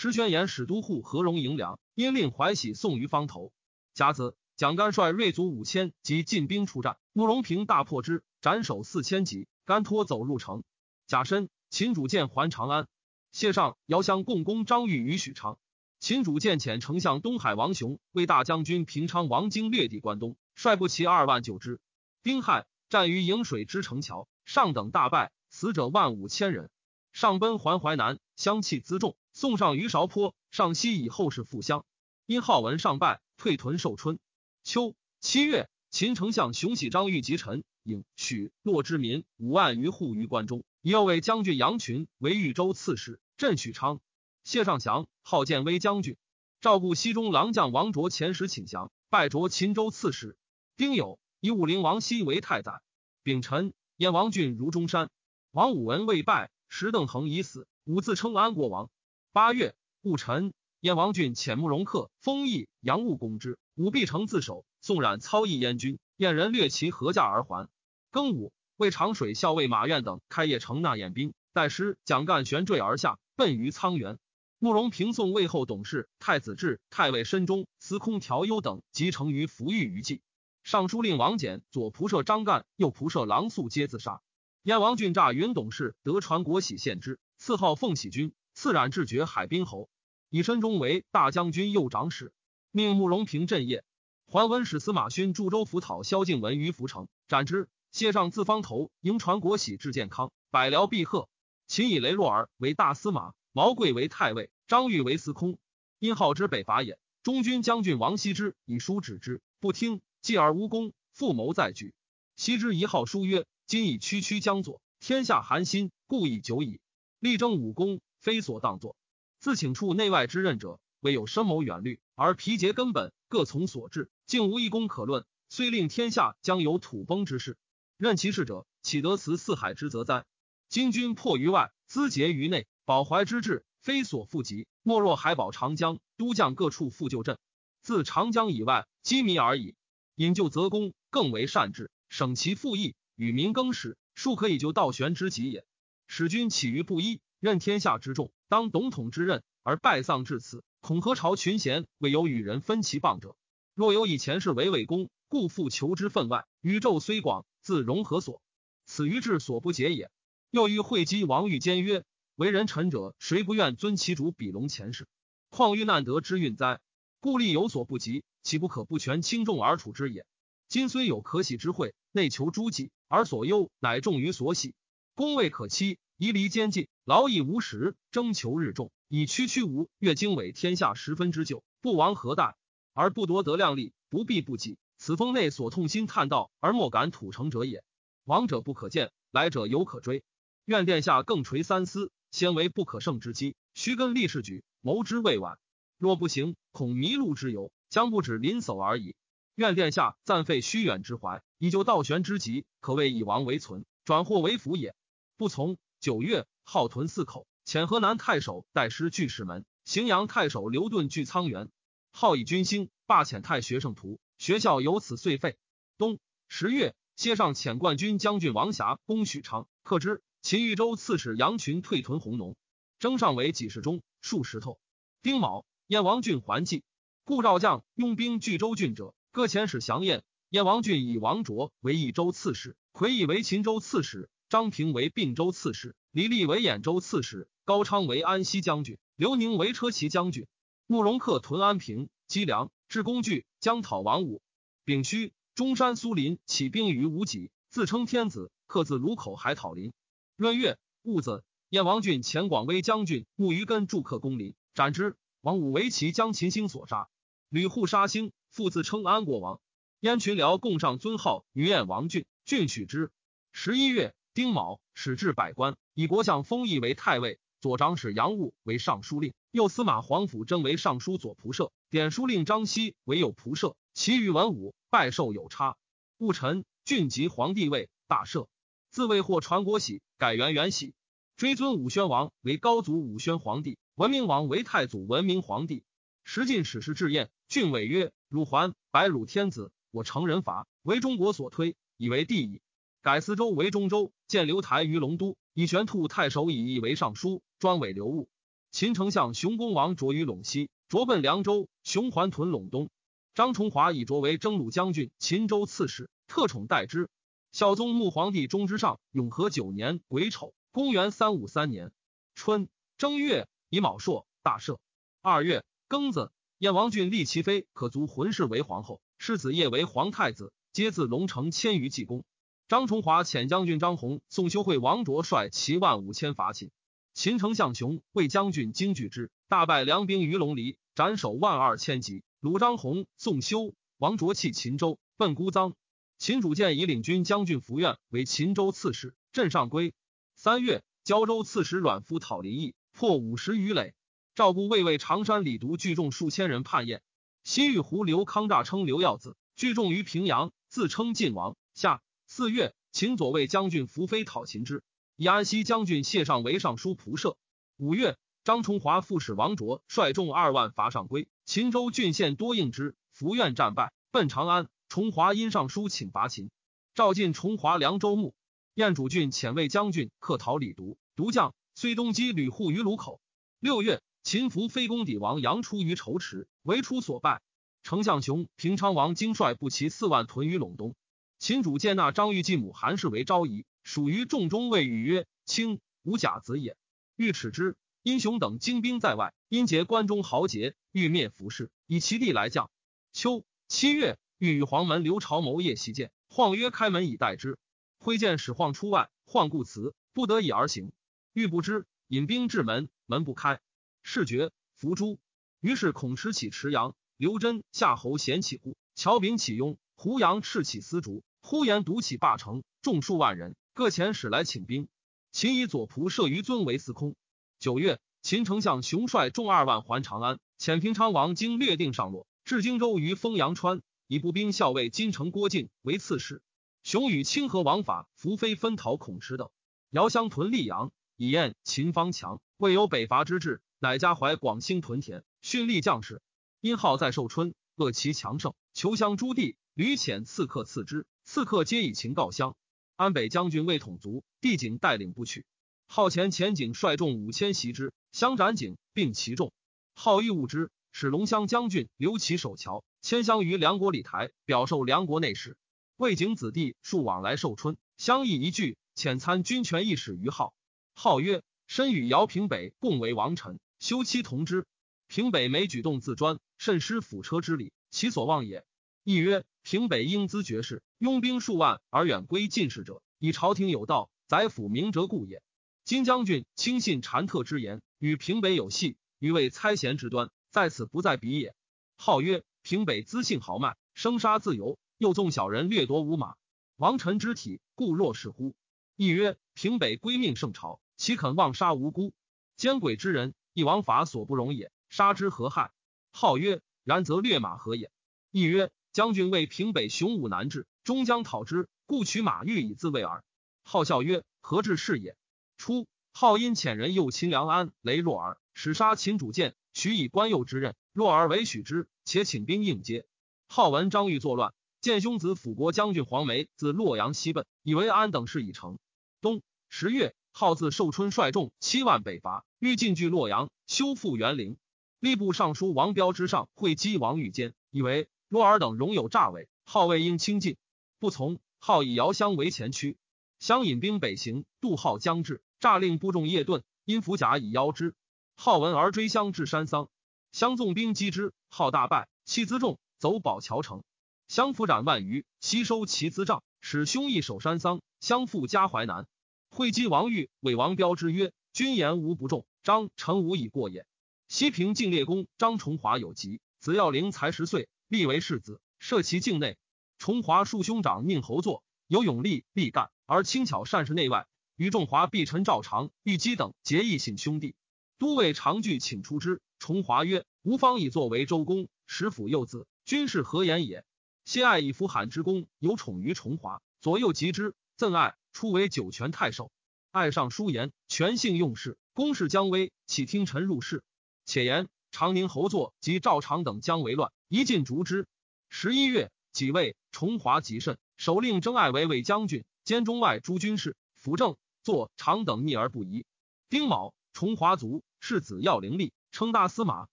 [0.00, 3.52] 石宣言使都护何荣迎粮，因令怀喜送于方头。
[3.94, 4.36] 甲子。
[4.54, 9.48] 蒋干率锐卒五千及进兵出战，慕容平大破之，斩首四千级。
[9.64, 10.62] 甘托走入城。
[11.08, 12.86] 甲申，秦主见还长安。
[13.32, 15.58] 谢上遥相共攻张玉于许昌。
[15.98, 21.80] 秦主见遣丞相东海王雄为大将军平昌王经略地关东，率部骑二万救之。
[22.22, 26.70] 丁亥，战于颍水之城桥，上等大败，死者万五千人。
[27.12, 30.34] 上奔还淮南，相弃辎重，送上于韶坡。
[30.50, 31.84] 上西以后事复乡。
[32.26, 34.18] 因好文上拜，退屯寿春。
[34.64, 44.00] 秋七月，秦丞相熊喜张玉及陈颖许洛之民五万余户于关中，又为将军杨群为豫州刺史，镇许昌。
[44.42, 46.16] 谢尚祥号建威将军，
[46.60, 50.36] 照顾西中郎将王卓遣使请降，拜擢秦州刺史。
[50.76, 52.82] 丁酉，以武陵王熙为太宰。
[53.22, 55.10] 丙辰，燕王俊如中山。
[55.52, 56.50] 王武文未拜。
[56.70, 58.90] 石邓恒已死，武自称安国王。
[59.32, 64.64] 八月戊辰，燕王俊遣慕容恪、封邑、杨务攻之，武必成自首。
[64.80, 67.68] 宋冉操邑燕军，燕人掠其合驾而还。
[68.10, 74.18] 庚午，为长水校尉马苑等开业城纳燕兵，代师蒋干悬坠而下，奔于沧源。
[74.58, 80.22] 慕容平宋魏后董事太子志、太尉申中、司空调幽等集成于服狱于计。
[80.62, 84.22] 尚书令王翦、左仆射张干、右仆射郎肃皆自杀。
[84.62, 89.88] 燕王俊诈云董事得传国玺献之，赐号奉喜君，赐冉至爵海滨侯，
[90.30, 92.32] 以身中为大将军右长史，
[92.72, 93.84] 命慕容平镇业。
[94.26, 97.68] 桓温使司马勋驻州府讨萧敬文于涪城，斩之。
[97.92, 101.28] 谢上自方头迎传国玺至健康，百僚毕贺。
[101.68, 105.56] 秦以雷洛尔为大司马，毛贵为太尉，张玉为司空。
[106.00, 106.98] 因好之北伐也。
[107.22, 111.94] 中军将军王羲之以书止之，不听，继而无功，复谋再举。
[112.34, 113.46] 羲之一号书曰。
[113.68, 116.80] 今以区区将作，天下寒心，故以久矣。
[117.20, 118.96] 力争武功，非所当作。
[119.38, 125.24] 自请处内外之任者，唯有深谋远虑，而疲竭根本，各从所至，竟无一功可论。
[125.48, 127.56] 虽令天下将有土崩之势，
[127.96, 130.26] 任其事者，岂得辞四海之责哉？
[130.68, 134.66] 今军破于外，资竭于内，保怀之志，非所复及。
[134.82, 137.38] 莫若海保长江，都将各处复旧镇。
[137.80, 139.74] 自长江以外，积迷而已。
[140.16, 142.94] 引救则功，更为善治，省其复议。
[143.14, 145.64] 与民更始，庶可以就道玄之极也。
[146.06, 153.36] 使君起于布衣，任天下之众，当董统之任，而败丧至此，恐何朝群贤未有与人分其棒者？
[153.74, 156.46] 若有以前世为伟功，故复求之分外。
[156.62, 158.42] 宇宙虽广，自融合所，
[158.86, 160.10] 此于志所不解也。
[160.50, 165.06] 又欲会稽王欲坚曰：为人臣者，谁不愿尊其主比龙前世？
[165.48, 166.80] 况遇难得之运哉？
[167.20, 170.26] 故力有所不及，岂不可不全轻重而处之也？
[170.66, 172.90] 今虽有可喜之惠，内求诸己。
[173.06, 174.74] 而所忧乃重于所喜，
[175.14, 182.54] 功未可期，宜离间近，劳役无时，征求日重，以区区无越经纬天下十分之九，不亡何待？
[182.92, 184.76] 而不夺得量力，不必不己。
[184.98, 187.82] 此封内所痛心叹道而莫敢吐成者也。
[188.24, 190.22] 亡者不可见，来者犹可追。
[190.66, 195.58] 愿殿下更垂三思，先为不可胜之机，须根立事举，谋之未晚。
[195.96, 199.16] 若不行，恐迷路之由，将不止临叟而已。
[199.54, 204.94] 愿殿下暂废虚远之怀，以救道玄之急，可谓以亡为存，转祸为福也。
[205.38, 205.78] 不从。
[206.00, 211.70] 九月，号屯四口，遣河南太守代师据石门，荥阳太守刘盾据沧源，
[212.10, 215.56] 号以军兴，罢遣太学生徒，学校由此遂废。
[215.96, 220.22] 冬十月，谢上遣冠军将军王霞攻许昌，克之。
[220.42, 222.54] 秦豫州刺史杨群退屯弘农，
[222.98, 224.78] 征上为几十中，数石头。
[225.22, 226.84] 丁卯，燕王俊还计，
[227.24, 229.14] 故赵将拥兵拒州郡者。
[229.32, 240.46] 各遣使降燕，燕王俊以王卓为益州刺史，魁义为秦州刺史，张平为并州刺史，李立为兖州刺史，高昌为安西将军，刘宁为车骑将军。
[240.86, 244.40] 慕容克屯安平、积粮，置工具，将讨王武。
[244.84, 249.92] 丙戌，中山苏林起兵于无极，自称天子，克自卢口海讨林。
[250.36, 255.16] 闰月戊子，燕王俊前广威将军穆于根筑克攻林，斩之。
[255.42, 257.08] 王武为其将秦兴所杀，
[257.50, 258.32] 吕护杀兴。
[258.50, 259.60] 父自称安国王，
[260.00, 263.12] 燕群僚共上尊号于燕王俊，俊许之。
[263.52, 273.74] 十一月丁卯，始置百官，以国相封邑为太尉，左长史杨务为尚书令，右司马黄甫征为尚书左仆射，典书令张熙为右仆射。
[273.94, 275.76] 其余文武拜授有差。
[276.18, 278.46] 戊辰，俊即皇帝位，大赦。
[278.90, 280.94] 自谓获传国玺，改元元玺，
[281.36, 285.82] 追尊武宣王为高祖武宣皇帝，文明王为太祖文明皇帝。
[286.22, 292.62] 时进史事至宴，郡委曰：“汝还白汝天子，我成人法为中国所推，以为帝矣。
[293.00, 298.28] 改司州为中州，建刘台于龙都，以玄兔太守以义为尚书，专委刘务。
[298.72, 302.90] 秦丞相熊公王卓于陇西，卓奔凉州，熊还屯陇东。
[303.34, 307.08] 张崇华以擢为征虏将军、秦州刺史，特宠待之。
[307.52, 311.92] 孝宗穆皇帝中之上永和九年癸丑，公元三五三年
[312.34, 314.78] 春正月乙卯朔，大赦。
[315.22, 322.24] 二月庚子，燕王俊立其妃可族浑氏为皇后，世子业为皇太子，皆自龙城迁于济公。
[322.68, 326.70] 张崇华遣将军张宏、宋修会王卓率七万五千伐秦。
[327.14, 332.24] 秦丞相熊为将军惊惧之，大败梁兵于龙离，斩首万二千级。
[332.40, 335.72] 鲁张宏、宋修、王卓弃秦州，奔孤臧。
[336.18, 339.94] 秦主见以领军将军福愿为秦州刺史，镇上归。
[340.36, 343.94] 三月，胶州刺史阮夫讨林邑，破五十余垒。
[344.34, 347.00] 赵部卫尉常山李独聚众数千人叛燕。
[347.44, 351.56] 西域胡刘康诈称刘耀子，聚众于平阳，自称晋王。
[351.72, 354.82] 下四月，秦左卫将军伏飞讨秦之，
[355.16, 357.38] 以安西将军谢尚为尚书仆射。
[357.78, 358.18] 五月。
[358.44, 364.68] 张崇华副使王卓率众二万伐上归，秦州郡县多应之，伏愿战败，奔长安。
[364.88, 366.50] 崇华因尚书请伐秦，
[366.94, 368.34] 召进崇华凉州牧。
[368.74, 373.20] 燕主郡遣卫将军克讨李独，独将虽东击吕护于鲁口。
[373.58, 377.42] 六月，秦伏非公抵王杨出于仇池，为出所败。
[377.82, 380.94] 丞相熊平昌王经率步骑四万屯于陇东。
[381.38, 386.76] 秦主见纳张玉继母韩氏为昭仪，属于众中谓语曰：“卿无甲子也。”
[387.14, 387.76] 欲耻之。
[388.02, 392.70] 英雄等精兵在外，因结关中豪杰，欲灭服氏，以其地来降。
[393.12, 397.58] 秋七月，欲与黄门刘朝谋夜袭见，晃曰：“开门以待之。”
[397.98, 400.92] 挥剑使晃出外，晃故辞，不得已而行。
[401.32, 403.60] 欲不知，引兵至门，门不开。
[404.02, 405.20] 事绝，伏诛。
[405.60, 414.88] 于是孔持起池阳，刘真、夏侯贤起乎，乔秉起雍，胡杨赤起丝竹，呼延独起霸城，众数万人，各遣使来请兵。
[415.32, 417.14] 秦以左仆射于尊为司空。
[417.58, 426.42] 九月，秦丞相熊率众二万还长安，遣平昌王经略定上洛，至荆州于丰阳川，以步兵校尉金城郭靖为刺史。
[426.82, 429.50] 熊与清河王法、伏飞分讨孔池等，
[429.90, 436.22] 遥相屯溧阳，以验秦方强，未有北伐之志，乃加怀广兴屯田，训立将士。
[436.60, 442.56] 殷浩在寿春，恶其强盛，求相诸地，屡遣刺客刺之，刺客皆以情告降。
[442.96, 445.44] 安北将军魏统卒，帝景带领不取。
[445.86, 449.52] 号前前景率众五千袭之，相斩景，并其众。
[449.94, 455.56] 号欲误之，使龙骧将军刘琦守桥，迁相于梁国礼台，表授梁国内史。
[455.96, 460.54] 魏景子弟数往来寿春，相议一聚，遣参军权一使于号。
[460.92, 464.66] 号曰：“身与姚平北共为王臣，休戚同之。
[465.06, 468.64] 平北每举动自专，甚失辅车之礼，其所望也。”
[469.08, 475.42] 亦曰：“平北英姿绝世，拥兵数万而远归进士者，以朝廷有道，宰辅明哲故也。”
[475.82, 481.54] 金将军轻信禅特之言，与平北有隙，余为猜贤之端，在此不在彼也。
[481.96, 486.34] 号曰平北，资性豪迈，生杀自由，又纵小人掠夺无马，
[486.76, 488.54] 王臣之体，故若是乎？
[488.94, 492.12] 亦曰平北归命圣朝，岂肯妄杀无辜？
[492.58, 494.70] 奸诡之人，一王法所不容也。
[494.90, 495.72] 杀之何害？
[496.10, 497.90] 号曰然则掠马何也？
[498.30, 503.22] 亦曰将军为平北雄武难治，终将讨之，故取马欲以自卫耳。
[503.62, 505.16] 号笑曰何至是也？
[505.56, 510.74] 初，号因遣人诱秦良安雷若儿，使杀秦主见，许以官右之任。
[510.92, 513.06] 若儿为许之，且请兵应接。
[513.46, 518.80] 号闻张玉作乱，见兄子辅国将军黄梅自洛阳西奔，以为安等事已成。
[519.20, 524.56] 冬十月，号自寿春率众七万北伐，欲进据洛阳，修复园陵。
[525.00, 530.56] 吏部尚书王彪之上会稽王玉坚，以为若尔等容有诈伪，号未应轻进，
[530.98, 531.40] 不从。
[531.60, 532.96] 号以遥相为前驱，
[533.40, 535.42] 相引兵北行，渡号将至。
[535.58, 537.94] 诈令部众夜遁，因伏甲以邀之。
[538.36, 539.88] 号闻而追相至山桑，
[540.30, 543.82] 相纵兵击之，号大败，弃辎重，走保桥城。
[544.28, 549.08] 相伏斩万余，悉收其资帐，使兄义守山桑，相复加淮南。
[549.48, 553.84] 会稽王玉为王彪之曰：“君言无不中，张臣无以过也。”
[554.28, 559.56] 西平敬烈公张崇华有疾，子耀龄才十岁，立为世子，设其境内。
[559.98, 564.26] 崇华庶兄长宁侯作，有勇力，力干，而轻巧善事内外。
[564.56, 567.54] 与仲华、毕陈、赵常、玉基等结义信兄弟，
[567.98, 569.40] 都尉常惧请出之。
[569.58, 573.84] 崇华曰：“吾方以作为周公，使辅幼子，君是何言也？”
[574.24, 578.14] 先爱以夫罕之功，有宠于崇华，左右及之，赠爱。
[578.32, 579.50] 初为九泉太守，
[579.90, 583.82] 爱上书言，权性用事，公事将危，岂听臣入室？
[584.26, 588.06] 且言长宁侯作及赵常等将为乱，一尽逐之。
[588.48, 594.36] 十一月，己未，崇华极甚，首令征爱为卫将军，兼中外诸军事，辅政。
[594.62, 596.04] 作常等逆而不疑。
[596.50, 599.88] 丁卯，崇华族世子耀灵立，称大司马、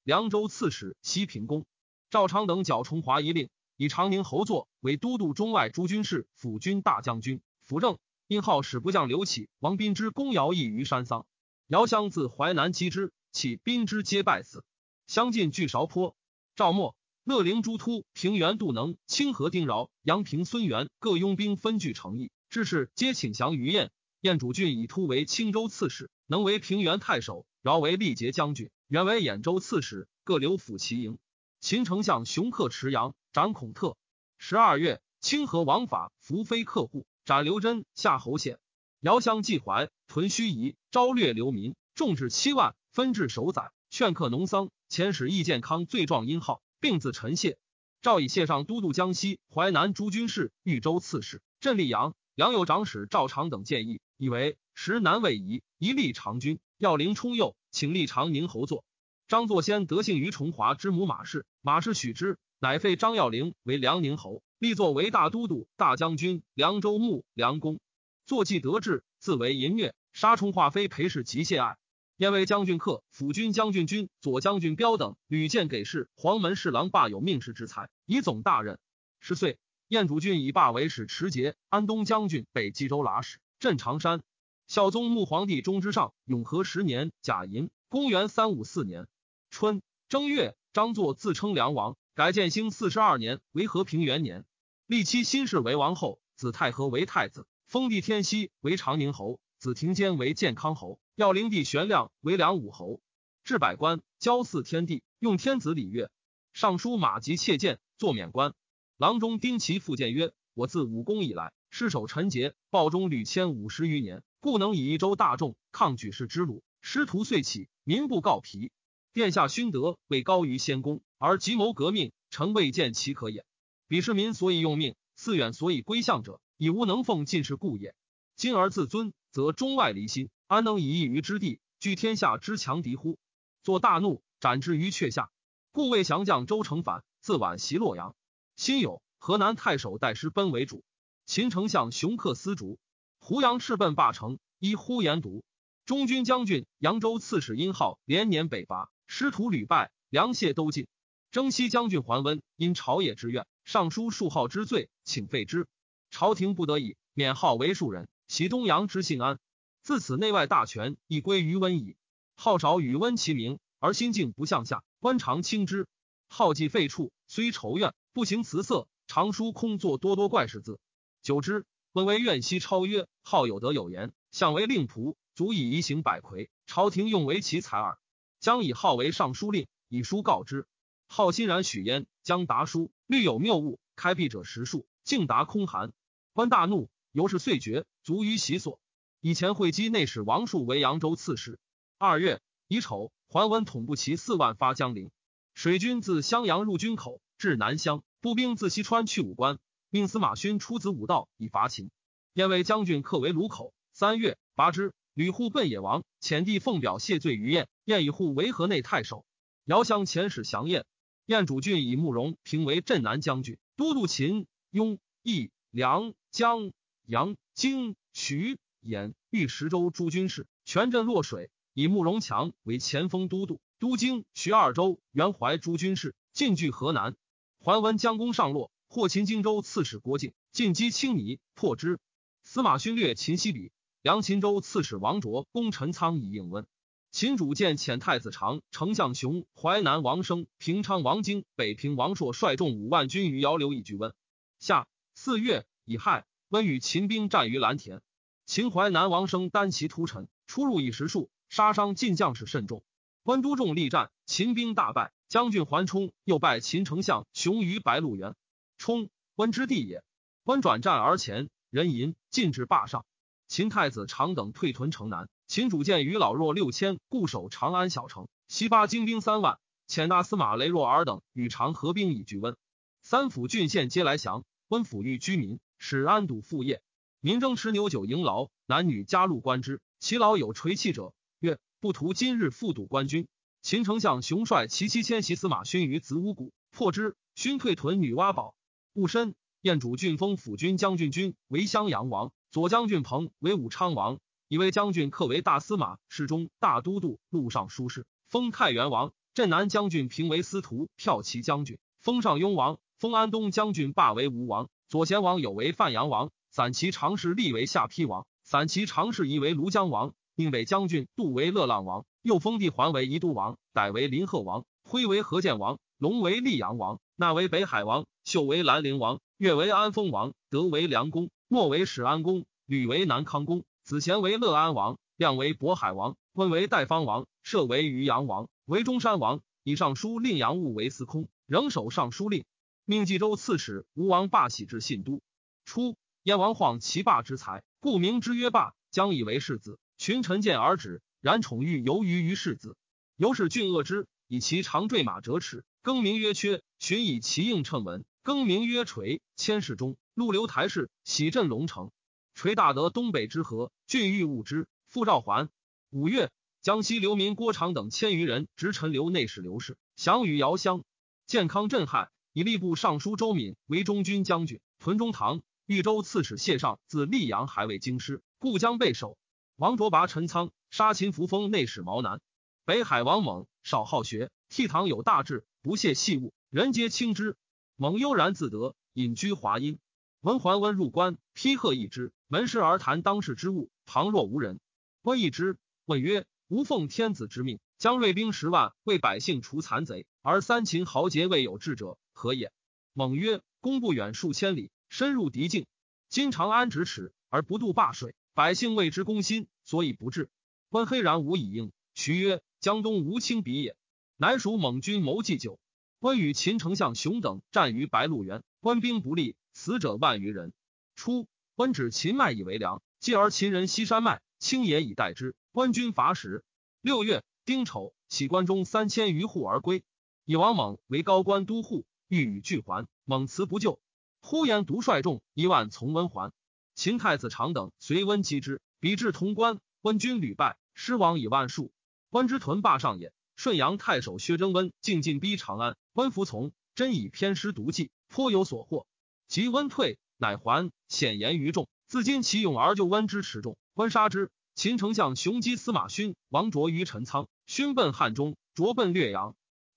[0.04, 1.66] 凉州刺史、西平公。
[2.10, 7.98] 赵昌等剿崇华一令，以长宁侯作为都督中外诸军事、辅军大将军、辅政。
[8.28, 11.26] 因号使部将刘启、王斌之攻姚邑于山桑，
[11.68, 14.64] 姚襄自淮南击之，启、斌之皆败死。
[15.06, 16.16] 相近据韶坡。
[16.56, 23.90] 赵末，乐陵朱突、平原杜能、清河丁饶、阳平孙元各拥兵分据城邑，致使皆请降于燕。
[24.22, 31.18] 燕主郡以突为青州刺史，能为平原太守；饶为力节将军，原为兖州刺史，各留府齐营。
[31.62, 33.98] 秦丞相熊克持阳，斩孔特。
[34.38, 37.08] 十二月，清河王法伏非客户。
[37.26, 38.60] 斩刘真，夏侯显，
[39.00, 44.70] 遥相继怀，屯盱眙，招掠流民，众至七万，分至守宰，劝客农桑。
[44.88, 47.58] 遣使义健康罪状殷号，并自陈谢。
[48.02, 52.16] 赵以谢上都督江西、淮南诸军事、豫州刺史，镇溧阳。
[52.36, 58.84] 梁有长史赵长等建议，以为时南魏夷，一立长君，要灵冲右，请立长宁侯座。
[59.28, 64.44] 张作先得幸于崇华之母马氏，马氏许之，乃废张耀陵为梁宁侯。
[64.60, 67.80] 立作为大都督、大将军、凉州牧、梁公，
[68.26, 71.78] 坐骑得志，自为淫虐，杀冲化妃裴氏及谢爱。
[72.18, 78.80] 燕为将军客、辅军将军军、左将军彪等屡见给事，黄门侍郎罢有命士之才，以总大任。
[79.20, 84.24] 十岁，燕主郡以罢为使持节、安东将军、北冀州剌史，镇常山。
[84.68, 89.08] 孝宗穆皇帝中之上，永和十年甲寅，公元三五四年
[89.50, 91.98] 春正月，张作自称梁王。
[92.14, 94.46] 改建兴四十二年为和平元年，
[94.88, 103.00] 立妻新氏为王后，子太和为太子，封地天锡为长宁侯，子庭坚为建康侯，要灵帝玄亮为梁武侯，
[103.46, 106.12] 置百官，交祀天地，用天子礼乐。
[106.52, 108.54] 尚书马吉窃见，作免官。
[108.98, 116.64] 郎中丁齐复谏曰：“我自武功以来，失守陈节，暴中屡迁五十余年，故能以一州大众抗举世之虏。
[116.82, 118.74] 师徒遂起，民不告疲。
[119.14, 123.46] 殿下勋德未高于先公。”而急谋革命，臣未见其可也。
[123.88, 127.96] 彼市民所以用命，四远所以归向者，以无能奉进士故也。
[128.36, 133.20] 今而自尊，则中外离心，安能以一隅之地据天下之强敌乎？
[133.64, 135.30] 作大怒，斩之于阙下。
[135.74, 138.16] 故为降将周成反，自晚袭洛阳。
[138.56, 140.86] 辛酉，河南太守戴师奔为主。
[141.26, 142.80] 秦丞相熊克思卒。
[143.20, 145.44] 胡杨赤奔霸城，依呼延独。
[145.86, 150.88] 中军将军扬州刺史殷浩连年北伐，师徒屡败，粮械都尽。
[151.32, 155.68] 征西将军桓温因朝野之怨，上书数号之罪，请废之。
[156.10, 159.40] 朝廷不得已，免号为庶人，袭东阳之信安。
[159.82, 161.96] 自此内外大权亦归于温矣。
[162.36, 165.88] 号少与温齐名，而心境不向下，官常轻之。
[166.28, 170.80] 号既废黜，虽仇怨，不行辞色，常书空作多多怪事字。
[171.22, 176.50] 久之，温为怨息超曰：“号有德有言，相为令仆，足以移行百魁。
[176.66, 178.00] 朝廷用为其才耳，
[178.40, 180.68] 将以号为尚书令，以书告之。”
[181.08, 185.94] 好欣然许焉，将达书，虑有谬误，开闭者十数，竟达空寒。
[186.34, 188.78] 官大怒，由是遂绝，卒于其所。
[189.22, 191.60] 以前会稽内史王树为扬州刺史。
[191.98, 195.12] 二月乙丑，桓温统部骑四万发江陵，
[195.54, 201.90] 水军自襄阳入军口，至南乡，步兵自西川去武关，命司马勋出子武道以伐秦。
[202.34, 203.74] 燕为将军克为卢口。
[203.94, 204.94] 三月拔之。
[205.14, 207.70] 吕护奔野王，遣帝奉表谢罪于燕。
[207.86, 209.26] 燕以护为河内太守。
[209.64, 210.86] 遥相遣使降燕。
[211.28, 216.74] 燕主郡以慕容平为镇南将军，都督秦、雍、益、梁、江、
[217.08, 221.50] 阳、荆、徐、兖、豫十州诸军事，全镇洛水。
[221.74, 227.18] 以慕容强为前锋都督，都京、徐二州、元怀诸军事，进据河南。
[227.60, 232.00] 桓温将功上洛，获秦荆州刺史郭靖，进击青泥，破之。
[232.44, 236.66] 司马勋略秦西比，梁秦州刺史王卓攻陈仓以应温。
[237.12, 244.14] 秦主见遣太子长、丞相熊、淮南王生、平昌王经、北平王朔率众五万军于姚刘以拒温。
[244.60, 248.02] 夏四月乙亥，温与秦兵战于蓝田。
[248.46, 252.82] 秦淮南王生单骑突尘，出入以十数，杀伤晋将士甚众。
[253.24, 255.12] 温都众力战，秦兵大败。
[255.28, 258.36] 将军桓冲又败秦丞相熊于白鹿原。
[258.78, 260.02] 冲，温之地也。
[260.46, 263.06] 温转战而前，人淫，进至霸上。
[263.50, 265.28] 秦太子长等退屯城南。
[265.48, 268.30] 秦主见余老弱六千，固守长安小城。
[268.48, 272.56] 西发精兵三万，遣大司马雷若尔等与长合兵以拒温。
[273.02, 274.46] 三府郡县皆来降。
[274.68, 276.82] 温抚育居民，使安堵副业。
[277.20, 279.82] 民争持牛酒迎劳，男女加入官之。
[280.00, 283.28] 其老有垂泣者，曰：“不图今日复堵官军。”
[283.64, 287.16] 秦丞相熊率其妻迁袭司马勋于子午谷，破之。
[287.34, 288.56] 勋退屯女娲堡。
[288.94, 294.20] 戊申，燕主郡封辅军将军军为襄阳王，左将军彭为武昌王。
[294.48, 304.70] 以为将军克为大司马、侍中、大都督、录尚书事，封太原王；镇南将军平为司徒、骠骑将军，封上庸王，封安东将军罢为吴王。
[304.96, 312.06] 左贤王有为范阳王，散骑常侍立为下邳王，散骑常侍仪为庐江王，并北将军杜为乐浪王。
[312.22, 329.42] 又封地桓为宜都王，逮为临贺王，徽为河建王，龙为溧阳王，那为北海王，秀为兰陵王，越为安丰王，德为梁公，莫为始安公，吕为南康公，子贤为乐安王，亮为渤海王，温为代方王，射为渔阳王，为中山王。
[329.62, 332.46] 以上书令杨务为司空，仍守尚书令，
[332.86, 335.22] 命冀州刺史吴王霸喜至信都。
[335.66, 339.80] 初，燕王晃其霸之才，故名之曰霸，将以为世子。
[339.98, 341.02] 群臣见而止。
[341.20, 342.78] 然宠欲游于于世子，
[343.16, 346.62] 由是郡恶之，以其长坠马折齿，更名曰缺。
[346.78, 349.22] 寻以其应称文，更名曰垂。
[349.36, 351.90] 千世中，陆留台氏喜镇龙城。
[352.36, 354.68] 垂大德东北之河，郡欲务之。
[354.88, 355.50] 复召还。
[355.90, 356.30] 五月，
[356.62, 360.84] 江西流民郭长等千余人执陈留内史刘氏，降于遥乡。
[361.26, 365.42] 健康震撼，以吏部尚书周敏为中军将军，屯中堂。
[365.68, 369.18] 豫州刺史谢尚自溧阳还未京师，故将备守。
[369.56, 370.52] 王卓拔陈仓。
[370.70, 372.20] 杀秦扶风内史毛南，
[372.66, 377.38] 北海王猛少好学，倜傥有大志，不屑细务，人皆轻之。
[377.78, 379.80] 猛悠然自得，隐居华阴。
[380.20, 384.60] 闻桓温入关，批贺一之，门师而谈当世之物，旁若无人。
[385.04, 392.52] 温一之，问曰：“吾奉天子之命，将锐兵十万为百姓除残贼，而三秦豪杰未有志者，何也？”
[392.94, 395.68] 猛曰：“公不远数千里，深入敌境，
[396.10, 400.32] 今长安咫尺而不渡灞水，百姓为之攻心，所以不至。”
[400.70, 403.78] 关黑然无以应，徐曰：“江东无清比也。”
[404.18, 405.60] 乃属蒙军谋计久。
[406.00, 410.54] 关与秦丞相熊等战于白鹿原，官兵不利，死者万余人。
[410.96, 415.36] 初，温指秦麦以为粮，继而秦人西山麦，青野以待之。
[415.52, 416.44] 官军伐食。
[416.82, 419.84] 六月，丁丑，起关中三千余户而归。
[420.26, 423.80] 以王猛为高官都护，欲与俱还，猛辞不救。
[424.22, 426.32] 呼延独率众一万从温还。
[426.74, 430.58] 秦太子长等随温击之，比至潼关，温军屡败。
[430.74, 431.72] 失亡以万数，
[432.10, 433.14] 关之屯霸上也。
[433.38, 438.86] 顺阳太守薛征温进进逼长安，温服从，真以偏师毒计，颇有所获。
[439.28, 441.70] 及温退，乃还，显言于众。
[441.88, 444.32] 自今其勇而救温之持重，温杀之。
[444.54, 449.36] 秦丞相雄击司马勋，王卓于陈仓，勋奔汉中，卓奔略阳。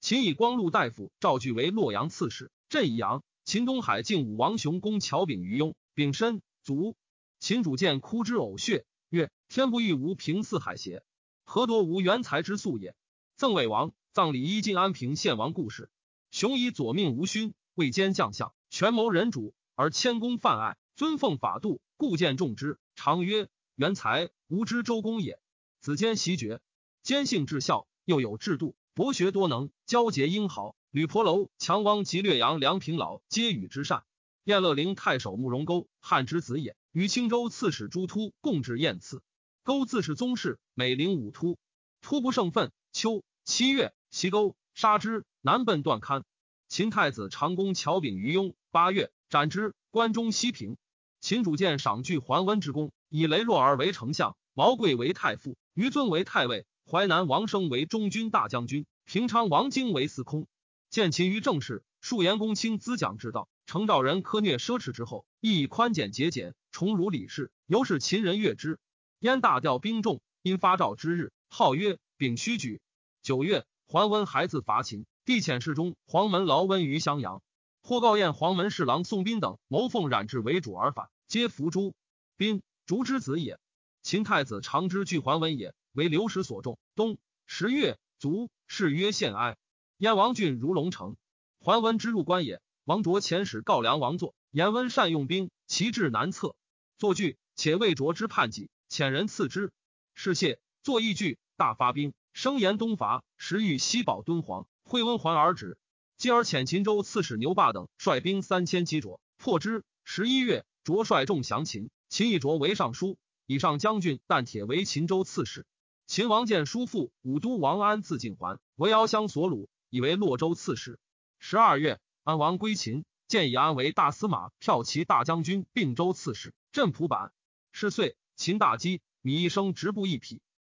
[0.09, 3.23] 秦以光禄大夫赵据为洛阳刺史，镇宜阳。
[3.45, 6.97] 秦东海靖武王雄攻乔炳于雍，丙申卒。
[7.41, 8.87] 秦主见哭之呕血。
[9.11, 11.03] 曰：天不欲无平四海邪？
[11.45, 12.95] 何夺无元才之素也？
[13.37, 15.91] 赠魏王葬礼一晋安平献王故事。
[16.31, 22.79] 雄以左命吴勋，位兼将相，权谋人主，而谦恭泛爱，尊奉法度，故见重之。
[22.95, 25.39] 常曰：元才吾知周公也。
[25.83, 26.63] 子坚袭爵，
[27.03, 30.75] 坚信至孝，又有制度，博学多能，交结英豪。
[30.91, 34.03] 吕婆楼、强汪及略阳梁平老皆与之善。
[34.43, 36.75] 燕乐陵太守慕容勾，汉之子也。
[36.91, 39.23] 与青州刺史朱突共治燕刺，
[39.63, 41.59] 勾自是宗室，美陵武突，
[42.01, 42.73] 突不胜愤。
[42.93, 46.25] 秋七月，袭勾，杀之，南奔断堪。
[46.67, 49.77] 秦太子长公乔炳于雍，八月斩之。
[49.93, 50.77] 关中西平。
[51.21, 60.47] 秦主见赏具桓温之功，以雷若儿为丞相，毛贵为太傅，于尊为太尉，淮南王生为中军大将军，平昌王经为司空。
[60.89, 63.47] 见秦于政事，数言公卿资讲之道。
[63.67, 68.79] 成赵人苛虐奢侈之后，亦以宽简节俭，崇儒礼士，由是秦人悦之。
[69.19, 72.81] 燕大调兵众，因发诏之日，号曰丙戌举。
[73.21, 77.43] 九月，桓温还自伐秦，帝遣侍中黄门劳温于襄阳。
[77.83, 81.95] 或告燕黄门侍郎宋斌等谋奉冉志为主而反，皆伏诛。
[82.39, 83.61] 斌，竹之子也。
[84.03, 86.79] 秦太子长之惧桓温也，为刘石所重。
[86.95, 89.57] 冬十月，卒，谥曰献哀。
[89.97, 91.17] 燕王郡如龙城。
[91.59, 92.63] 桓温之入关也。
[92.85, 96.55] 王卓遣使告梁王座，言温善用兵，其志难测。
[96.99, 99.73] 作剧，且未卓之叛己，遣人赐之。
[100.15, 105.77] 是谢作一句，大发兵，声言东伐，时欲西保敦煌，会温还而止。
[106.17, 109.83] 继而遣秦州刺史牛霸等率兵三千击卓，破之。
[110.05, 115.67] 十一月，卓率众降秦，秦以卓为尚书，以上将军但铁为秦州刺史。
[116.09, 120.99] 秦王见叔父武都王安自尽还，为敖乡所虏，以为洛州刺史。
[121.39, 122.01] 十二月。
[122.25, 127.31] 安王归秦，建以安为大司马、骠骑大将军、并州刺史、镇蒲坂。
[127.73, 130.41] 是岁，秦大饥，米一生直布一匹。